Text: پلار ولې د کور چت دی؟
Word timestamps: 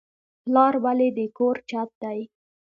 پلار 0.43 0.73
ولې 0.83 1.09
د 1.17 1.19
کور 1.37 1.55
چت 1.69 1.89
دی؟ 2.01 2.19